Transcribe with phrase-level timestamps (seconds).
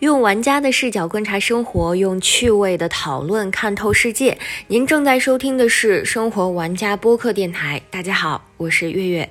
[0.00, 4.36] 用玩家的视角观察生活，用趣味的讨论看透世界。
[4.66, 7.80] 您正在收听的是《生活玩家播客电台》。
[7.90, 9.30] 大家好，我是月月。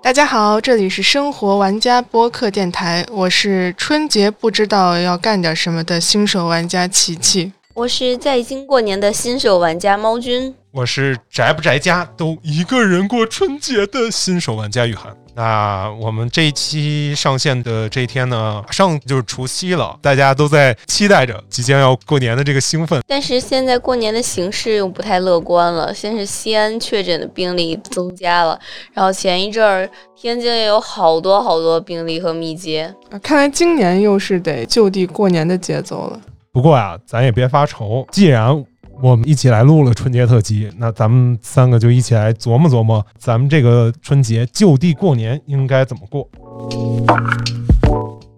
[0.00, 15.16] 大家好，这里是生活玩家播客电台，我是春节不知道要干点什么的新手玩家琪琪，我是在京过年的新手玩家猫君，我是宅不宅家都一个人过春节的新手玩家雨涵。
[15.36, 23.02] 那我们这一期上线的这一天呢，马上就是除夕了，大家都在期待着即将要过年的这个兴奋。
[23.06, 28.58] 但是现在过年的形势又不太乐观了，先是西安确诊的病例增加了，
[28.94, 29.86] 然后前一阵儿
[30.18, 36.18] 天津也有好多好多病例和密接，看来今年又是得就地过年的节奏了。
[36.50, 38.64] 不过啊，咱也别发愁，既然
[39.02, 46.26] 我们一起来录了春节特辑，那咱们三个就一起来琢磨琢磨，咱们这个春节就地过年应该怎么过。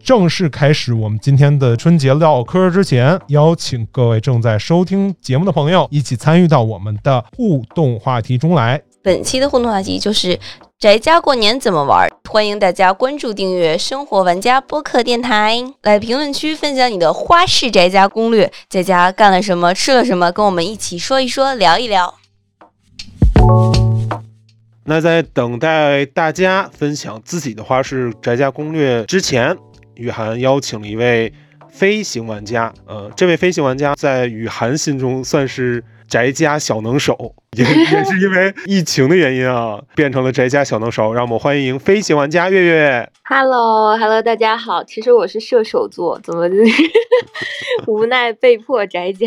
[0.02, 8.80] 正式开始我们今天的春节唠嗑之前，邀请各位正在收听节目的朋友一起参与到我们的互动话题中来。
[9.02, 10.38] 本期的互动话题就是
[10.78, 12.07] 宅家过年怎么玩？
[12.30, 22.14] 欢迎大家关注订阅“生活玩家”播客电台，来评论区分享你的花式宅家攻略，在家干了什么，吃了什么，跟我们一起说一说，聊一聊。
[24.84, 29.56] 那在等待大家分享自己的花式宅家攻略之前，
[29.94, 31.32] 雨涵邀请了一位
[31.70, 32.70] 飞行玩家。
[32.86, 35.82] 呃，这位飞行玩家在雨涵心中算是。
[36.08, 41.12] 宅家小能手 也也是因为疫情的原因啊，变成了宅家小能手。
[41.12, 43.10] 让我们欢迎飞行玩家月月。
[43.24, 44.82] Hello，Hello，大家好。
[44.82, 46.48] 其实我是射手座，怎么
[47.86, 49.26] 无奈被迫宅家？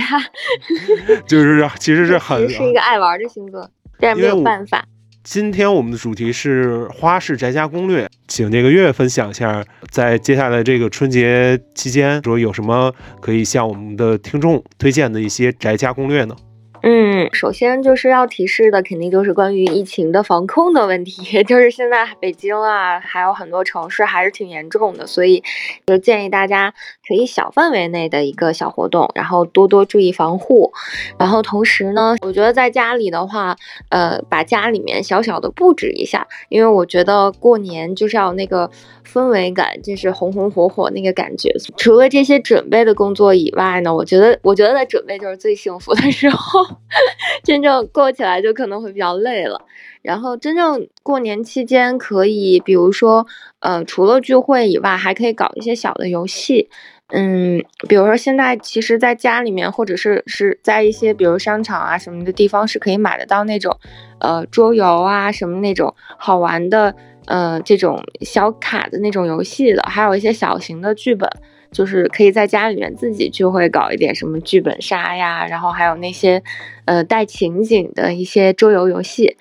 [1.27, 4.83] 就是其实是很是一个爱玩的星座，但是没有办法。
[5.23, 16.35] 今天我们的主题是花式宅家攻略，请这个月月分享一下，在接下来这个春节期间，说有什么可以向我们的听众推荐的一些宅家攻略呢？
[16.83, 21.43] 嗯，首先就是要提示的，肯定就是关于疫情的防控的问题。
[21.45, 25.43] 就是现在北京啊，还有很多城市还是挺严重的，所以
[25.85, 26.73] 就建议大家
[27.07, 30.71] 可以小范围内的一个小活动，然后多多注意防护。
[31.19, 33.55] 然后同时呢，我觉得在家里的话，
[33.89, 38.69] 呃，把家里面小小的布置一下，因为我觉得过年就是要那个。
[39.03, 41.49] 氛围感就是红红火火那个感觉。
[41.75, 46.61] 除了这些准备的工作以外呢，我觉得，我觉得在准备就是最幸福的时候，
[47.43, 49.61] 真正过起来就可能会比较累了。
[50.01, 53.25] 然后真正过年期间，可以比如说，
[53.59, 56.69] 呃，除了聚会以外，还可以搞一些小的游戏。
[57.13, 63.77] 嗯，比如说现在其实在家里面，或者是是在一些比如商场啊什么的地方，是可以买得到那种，
[64.19, 66.95] 呃，桌游啊什么那种好玩的。
[67.27, 71.29] 呃，这种小卡的那种游戏的，还有一些小型的剧本，
[71.71, 76.43] 就是可以在家里面自己就会搞一点什么剧本杀呀，然后还有那些
[76.83, 79.37] 呃带情景的一些桌游游戏，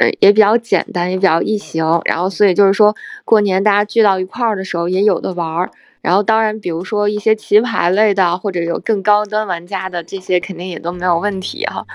[0.00, 2.00] 呃也比较简单，也比较易行。
[2.06, 5.70] 然后所以就是说过年大家聚到一块儿的时候也有的玩儿。
[6.00, 11.86] 然后当然，比如说一些棋牌类的，或者有更高端玩家的这些，肯定也都没有问题哈。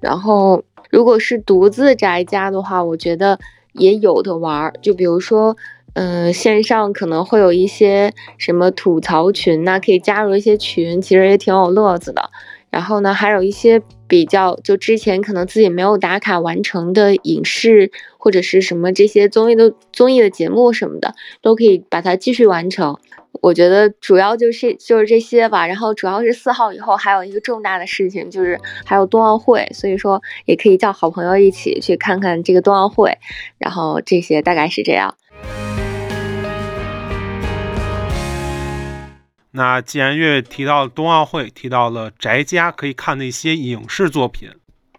[0.00, 3.38] 然后如果是独自宅家的话，我觉得。
[3.76, 5.56] 也有的玩儿，就比如说，
[5.94, 12.30] 嗯，线上可能会有一些什么吐槽群呐，可以加入一些群，其实也挺有乐子的。
[12.70, 22.98] 然后呢，还有一些比较就之前可能自己没有打卡完成的影视或者是什么这些综艺的综艺的节目什么的，都可以把它继续完成。
[23.40, 33.16] 我觉得主要就是就是这些吧，然后主要是四号以后还有一个重大的事情，就是还有冬奥会，所以说也可以叫好朋友一起去看看这个冬奥会，
[33.58, 35.14] 然后这些大概是这样。
[39.56, 44.48] 那既然月月提到冬奥会，提到了宅家可以看的一些影视作品，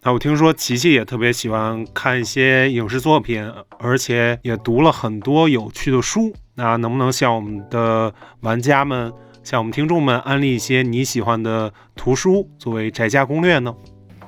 [0.02, 6.32] 那我听说琪琪也特别喜欢看一些影视作品，而且也读了很多有趣的书。
[6.54, 8.10] 那能不能向我们的
[8.40, 9.12] 玩家们、
[9.44, 13.74] 向我们听众们安利一些你喜欢的图书作为宅家攻略呢？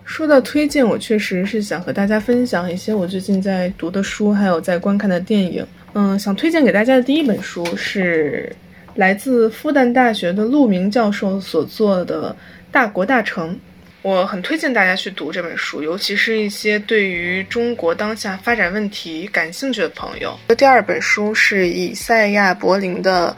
[0.05, 5.67] 说到推荐，我确实是想和大家分享一些我最近在读的书，还有在观看的电影。
[5.95, 8.55] 嗯，想推荐给大家的第一本书是
[8.95, 12.31] 来自复旦大学的陆明教授所做的
[12.73, 13.55] 《大国大成》。
[14.03, 20.39] 我很推荐大家去读这本书，尤其是一些对于中国当下发展问题感兴趣的朋友。
[20.57, 23.37] 第二本书是以赛亚·柏林的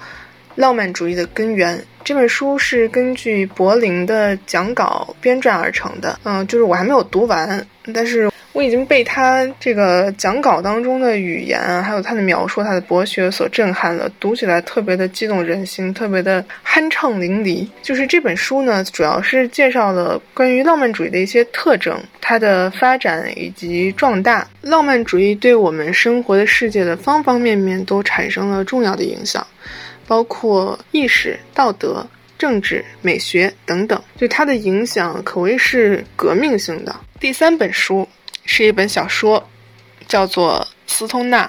[0.61, 6.21] 《浪漫主义的根源》，这本书是根据柏林的讲稿编撰而成的。
[6.25, 17.67] 嗯，就是我还没有读完，但是我已经被他这个讲稿当中的语言，还有他的描述、他的博学所震撼了，读起来特别的激动人心，特别的酣畅淋漓。
[17.83, 24.47] 就是这本书呢，主要是介绍了关于浪漫主义的一些特征、它的发展以及壮大。
[24.61, 29.47] 浪漫主义对我们生活的世界的方方面面都产生了重要的影响，
[30.07, 32.07] 包括意识、道德。
[32.39, 36.97] 政治、美学等等，对它的影响可谓是革命性的。
[37.21, 38.09] 第三本书
[38.45, 39.49] 是一本小说，
[40.07, 41.47] 叫做《斯通纳》。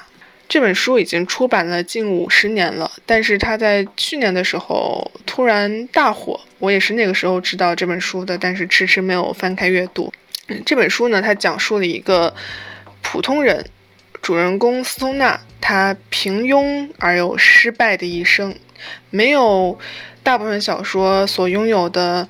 [0.48, 6.40] 这本书已经出版了近五十年了，但是它在去年的时候突然大火。
[6.60, 10.12] 我也是那个时候知道这本书的，但是迟迟没有翻开阅读。
[10.66, 12.34] 这本书呢，它讲述了一个
[13.02, 13.66] 普通人，
[14.22, 18.56] 主人公斯通纳，他平庸而又失败的一生，
[19.10, 19.80] 没有。
[20.24, 22.30] 大部分小说所拥有的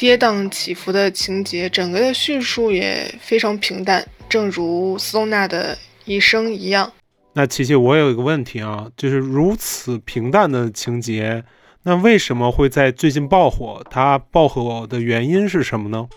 [0.00, 5.76] 跌宕起伏的情节，整个的叙述也非常平淡，正如斯通纳的
[6.06, 6.90] 一生一样。
[7.34, 11.44] 那琪琪，我有一个问题啊，就是如此平淡的情节，
[11.82, 13.84] 那为什么会在最近爆火？
[13.90, 16.08] 它爆火的原因是什么呢？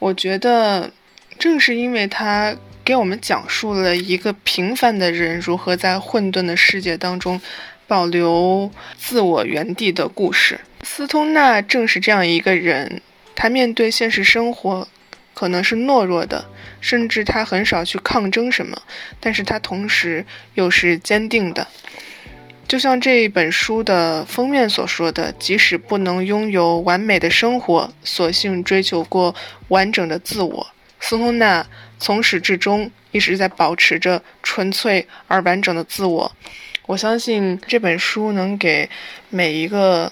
[0.00, 0.90] 我觉得，
[1.38, 2.52] 正是因为它
[2.84, 7.40] 给我们讲述了一个平凡的人如何在混沌的世界当中。
[7.88, 10.58] 保留自我原地的故事。
[10.82, 13.02] 斯通纳正是这样一个人，
[13.34, 14.86] 他面对现实生活
[15.34, 16.44] 可能是懦弱的，
[16.80, 18.80] 甚至他很少去抗争什么，
[19.18, 20.24] 但是他同时
[20.54, 21.66] 又是坚定的。
[22.68, 29.34] 就像这一本书的封面所说的：“即使不能拥有完美的生活，索性追求过
[29.68, 30.66] 完整的自我。”
[30.98, 31.66] 斯通纳
[31.98, 36.32] 从始至终一直在保持着纯粹而完整的自我。
[36.86, 38.88] 我相信这本书能给
[39.28, 40.10] 每一个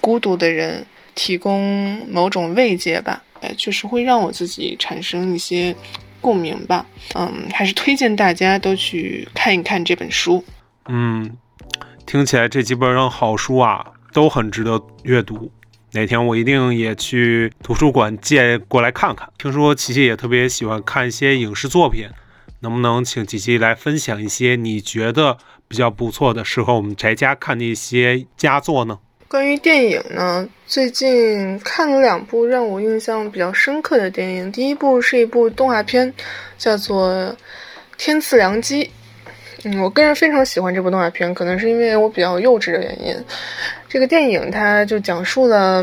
[0.00, 0.84] 孤独的人
[1.14, 5.74] 提供某种慰藉吧，哎，确实会让我自己产生一些
[6.20, 6.86] 共鸣吧。
[7.14, 10.44] 嗯，还是推荐大家都去看一看这本书。
[10.86, 11.36] 嗯，
[12.06, 15.50] 听起来这几本好书啊都很值得阅读，
[15.92, 19.28] 哪天我一定也去图书馆借过来看看。
[19.38, 22.08] 听说琪琪也特别喜欢看一些影视作品，
[22.60, 25.38] 能不能请琪琪来分享一些你觉得？
[25.68, 28.98] 比较不错的，适合我们宅家看的一些佳作呢。
[29.32, 34.52] 关于电影呢，最近看了两部让我印象比较深刻的电影。
[34.52, 36.12] 第一部是一部动画片，
[36.58, 37.10] 叫做
[37.96, 38.84] 《天赐良机》。
[39.64, 43.16] 嗯，我个人非常喜欢这部动画片，可能是因为我比较幼稚的原因。
[43.88, 45.82] 这个电影它就讲述了，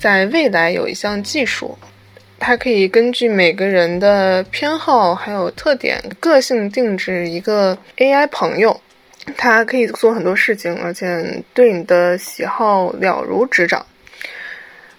[0.00, 1.76] 在未来有一项技术，
[2.38, 8.80] 它可以根据每个人的偏好还有特点，个性定制一个 AI 朋友。
[9.36, 13.84] 它可以做很多事情，而且对你的喜好了如指掌。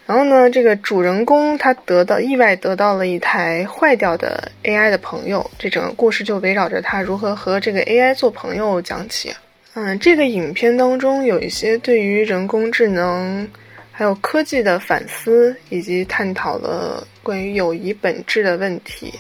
[0.05, 9.31] 然后呢，这个主人公他得到意外得到了一台坏掉的 AI 的朋友，这整个故事就围绕着他如何和这个 AI 做朋友讲起。
[9.75, 13.47] 嗯，这个影片当中有一些对于人工智能
[13.91, 19.13] 还有科技的反思，以及探讨了关于友谊本质的问题。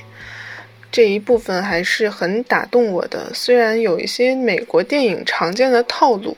[0.91, 6.35] 这一部分还是很打动我的，虽然有一些美国电影常见的套路，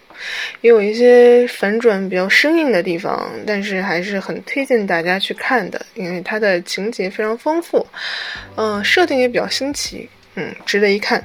[0.59, 7.87] 也有一些反转比较生硬的地方，但是还是很推荐大家去看的，因为它的情节非常丰富，
[8.57, 11.23] 嗯，设定也比较新奇，嗯，值得一看。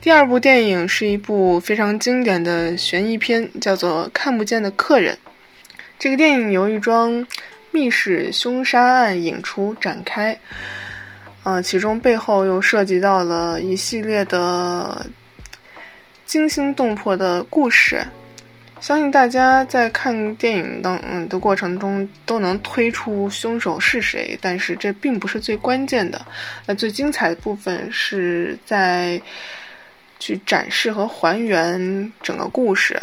[0.00, 5.14] 第二部电影是一部非常经典的悬疑片，叫做《看不见的客人》。
[5.98, 7.26] 这个电影由一桩
[7.70, 10.36] 密室凶杀案引出展开。
[11.44, 15.06] 呃，其中背后又涉及到了一系列的
[16.24, 18.02] 惊心动魄的故事，
[18.80, 26.24] 相信大家在看电影当嗯的过程中都能推出凶手是谁，但是这并不是最关键的，
[26.64, 29.20] 那最精彩的部分是在
[30.18, 32.98] 去展示和还原整个故事，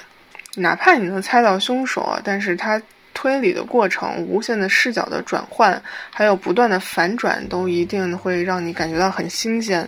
[0.55, 2.81] 哪怕你能猜到凶手，但是他。
[3.21, 9.87] 推理的过程、无限的视角的转换，还有不断的反转，都一定会让你感觉到很新鲜，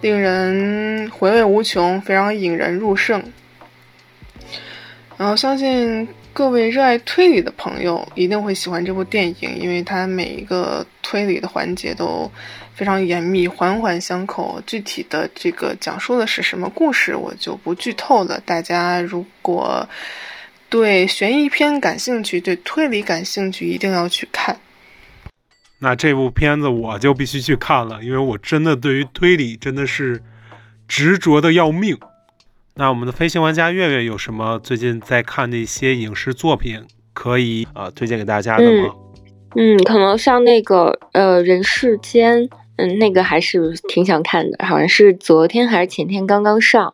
[0.00, 3.22] 令人回味无穷，非常引人入胜。
[5.18, 12.32] 然后相信各位热爱推理的朋友一定会喜欢这部电影，因为它每一个推理的环节都
[12.74, 14.58] 非常严密、环环相扣。
[14.66, 18.40] 具体的这个讲述的是什么故事，我就不剧透了。
[18.46, 19.86] 大家如果。
[20.68, 24.58] 对悬疑片感兴趣，对推理感兴趣，一定要去看。
[25.78, 30.22] 那这部片子我就必须去看了，因为我真的对于推理真的是
[30.88, 31.98] 执着的要命。
[32.74, 38.94] 那我们的飞行玩家月月有什么最近在看的一些影视作品可以啊推荐给大家的吗？
[39.54, 42.38] 嗯，可能像那个呃《人世间》
[42.76, 46.92] 嗯，那个还是挺想看的，好像是昨天还是前天刚刚上。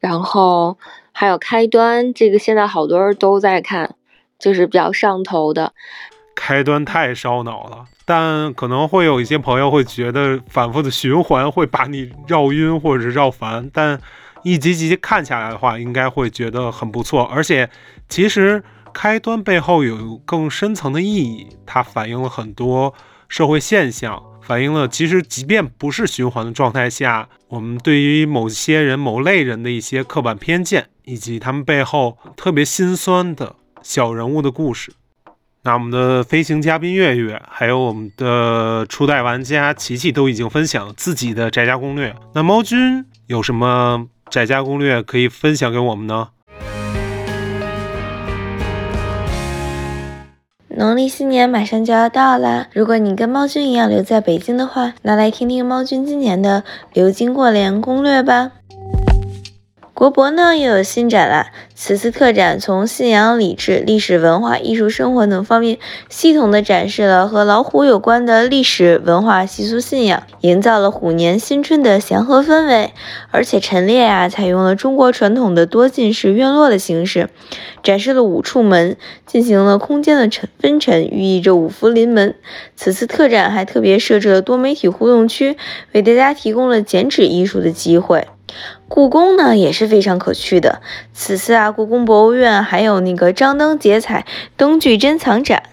[0.00, 0.76] 然后
[1.16, 3.94] 还有开端，这个现在好多人都在看，
[4.38, 5.72] 就是比较上头的。
[6.34, 14.00] 开端太烧脑了，但可能会有一些朋友会觉得反复的循环会把你绕晕或者是绕烦，但
[14.42, 17.22] 一集集看下来的话，应该会觉得很不错。
[17.22, 17.70] 而且
[18.08, 22.92] 其实开端背后有更深层的意义，它反映了很多
[23.28, 24.20] 社会现象。
[24.46, 34.92] 反映了其实即便不是循环的状态下，我们对于某些人、某类人的一些刻板偏见，以及他们背后特别心酸的小人物的故事。
[35.62, 42.14] 那我们的飞行嘉宾月月，还有我们的初代玩家琪琪都已经分享了自己的宅家攻略。
[42.34, 46.28] 那猫君有什么宅家攻略可以分享给我们呢？
[50.76, 52.66] 农历新年马上就要到啦！
[52.72, 58.50] 如果你跟猫君一样留在北京的话，那来听听猫君今年的流金过年攻略吧。
[60.04, 65.78] 国博呢又有新展了，此次特展从信仰、礼制、历史文化、艺术生活等方面，
[66.10, 72.92] 系统的展示了和老虎有关的历史文化习俗信仰，营造了虎年新春的祥和氛围。
[73.30, 77.30] 而且陈列啊，采用了中国传统的多进式院落的形式，
[77.82, 82.34] 展示了五处门，进行了空间的陈分陈，寓意着五福临门。
[82.76, 85.56] 此次特展还特别设置了多媒体互动区，
[85.92, 88.28] 为大家提供了剪纸艺术的机会。
[88.94, 90.80] 故宫呢也是非常可去的。
[91.12, 94.24] 此次啊，故宫博物院还有那个张灯结彩
[94.56, 95.64] 灯具珍藏展，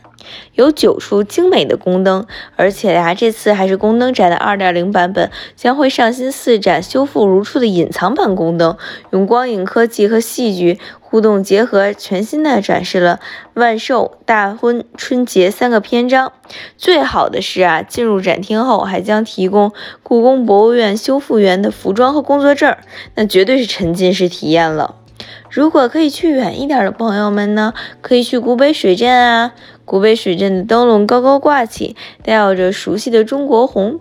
[0.55, 2.25] 有九处精美的宫灯，
[2.55, 8.75] 而且呀，这次还是宫灯展的二点零版本，将会上新四盏修复如初的隐藏版宫灯，
[9.11, 10.79] 用光影科技和戏剧。
[11.11, 13.19] 互动结合，全新的展示了
[13.53, 16.31] 万寿、大婚、春节三个篇章。
[16.77, 22.77] 最好的是啊，进入展厅后还将提供故宫博物院修复员的服装和工作证，
[23.15, 24.95] 那绝对是沉浸式体验了。
[25.49, 29.51] 如果可以去远一点的朋友们呢，可以去古北水镇啊。
[29.83, 33.99] 古北水镇的灯笼高高挂起，代表着熟悉的中国红。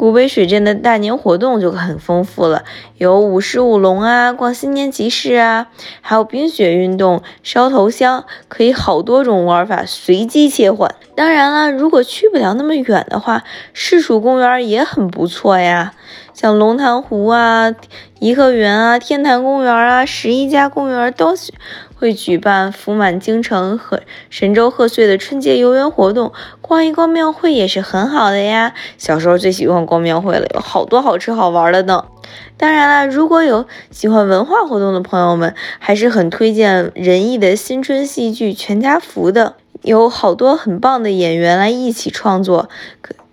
[0.00, 2.64] 古北水镇的大年活动就很丰富了，
[2.96, 5.66] 有舞狮舞龙啊，逛新年集市啊，
[6.00, 10.94] 还有冰雪运动、烧头香，可以好多种玩法，随机切换。
[11.14, 15.92] 当然了，如果去不了那么远的话，市属公园也很不错呀，
[16.32, 17.74] 像龙潭湖啊、
[18.18, 21.34] 颐和园啊、天坛公园啊、十一家公园都
[21.94, 28.74] 会举办福满京城和神州贺岁的春节游园活动，逛一逛庙会也是很好的呀。
[28.96, 32.06] 小时候最喜欢逛庙会了，有好多好吃好玩的呢。
[32.56, 42.68] 当然了，如果有喜欢文化活动的朋友们，还是很推荐仁义的新春戏剧《全家福》的，有好多很棒的演员来一起创作。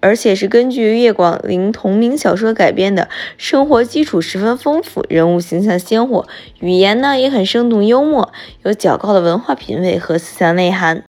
[0.07, 6.25] 而且是根据叶广陵同名小说改编的，生活基础十分丰富，人物形象鲜活，
[6.61, 8.31] 语言呢也很生动幽默，
[8.63, 11.03] 有较高的文化品味和思想内涵。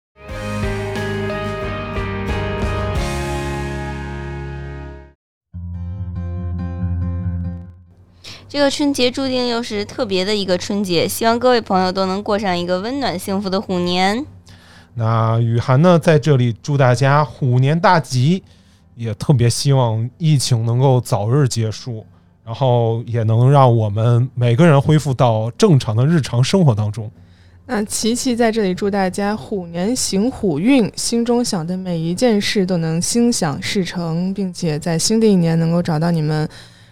[8.47, 14.25] 这个春节注定又是特别的一个春节，希望各位朋友都能过上一个温暖幸福的虎年。
[14.93, 18.41] 那雨涵呢，在这里祝大家虎年大吉。
[18.95, 22.05] 也特别希望疫情能够早日结束，
[22.43, 27.11] 然后也能让我们每个人恢复到正常的日常生活当中。
[27.67, 36.47] 那琪琪在这里祝大家虎年行虎运，心中想的每一件事都能心想事成，并且在新的一年能够找到你们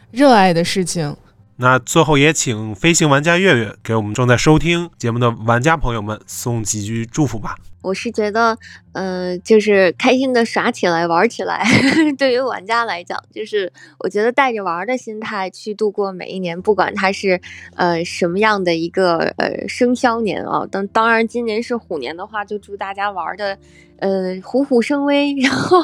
[0.10, 1.16] 热爱的事情。
[1.58, 7.56] 那最后也请飞行玩家月月给我们正在收听节目的玩家朋友们送几句祝福吧。
[7.84, 8.58] 我是觉得，
[8.94, 11.64] 嗯，就是开心的耍起来，玩起来。
[12.18, 17.40] 对于玩家来讲，就是我觉得带着玩的心态去度过每一年，不管它是
[17.76, 20.66] 呃什么样的一个呃生肖年啊。
[20.72, 23.58] 当当然，今年是虎年的话，就祝大家玩的
[23.98, 25.78] 呃虎虎生威， 然后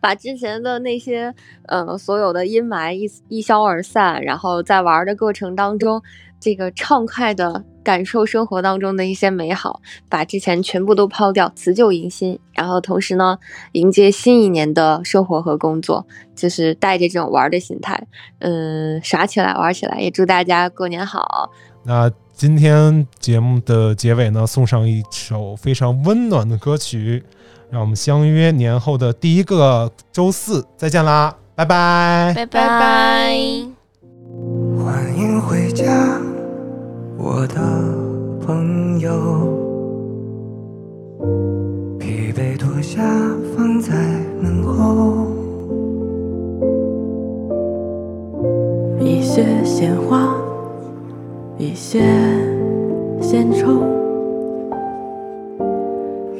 [0.00, 1.34] 把之前的那些
[1.66, 6.00] 呃所有的阴霾一一消而散，然后在玩的过程当中。
[6.44, 13.38] 这个畅快的感受生活当中的一些美好，把之前全部都抛掉，辞旧迎新，然后同时呢，
[13.72, 18.06] 迎接新一年的生活和工作，就是带着这种玩的心态，
[18.38, 21.50] 嗯，耍起来，玩起来，也祝大家过年好。
[21.84, 27.22] 那今天节目的结尾呢，送上一首非常温暖的歌曲，
[27.70, 33.36] 让我们相约年后的第一个周四再见啦，拜拜，拜拜，
[34.78, 36.31] 欢迎回家。
[37.24, 37.54] 我的
[38.44, 39.12] 朋友，
[41.96, 43.00] 疲惫脱下
[43.56, 43.94] 放在
[44.40, 45.28] 门后，
[48.98, 50.34] 一些鲜花，
[51.58, 52.00] 一些
[53.20, 53.68] 闲愁，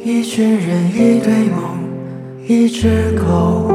[0.05, 1.79] 一群人，一对梦，
[2.49, 3.69] 一只狗，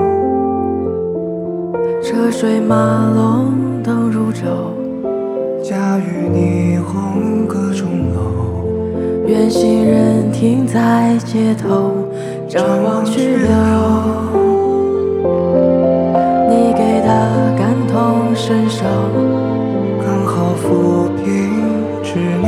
[2.03, 3.66] 车水马龙。
[9.67, 11.91] 行人停在街头，
[12.47, 13.49] 张望去留。
[16.49, 18.85] 你给的感同身受，
[20.01, 21.25] 刚好抚平
[22.01, 22.47] 执拗。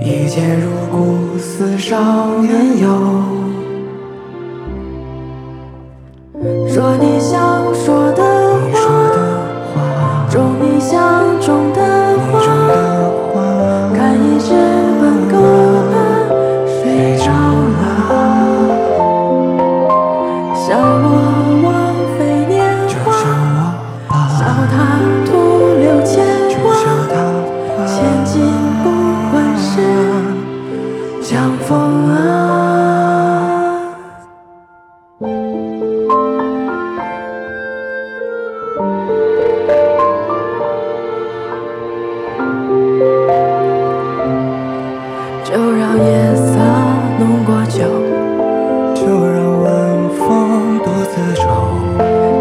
[0.00, 2.71] 一见如故，似少年
[46.22, 46.44] 夜色
[47.18, 47.82] 浓过酒，
[48.94, 49.68] 就让晚
[50.16, 51.42] 风独自愁，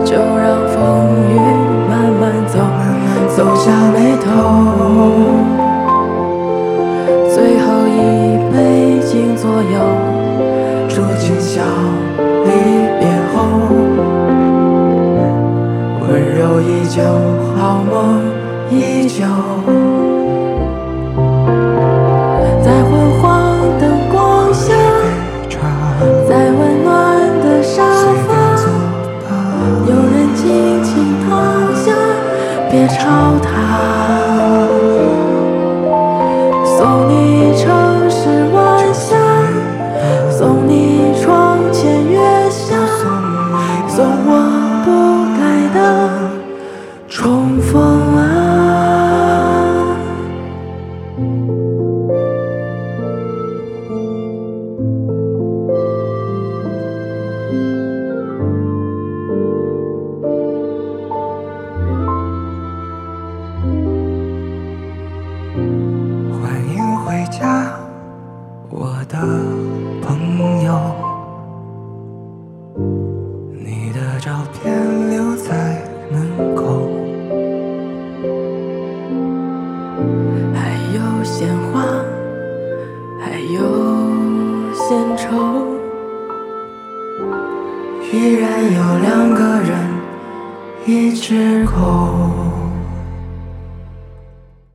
[0.06, 0.78] 就让风
[1.28, 1.34] 雨
[1.90, 2.60] 慢慢走，
[3.36, 4.81] 走下眉头。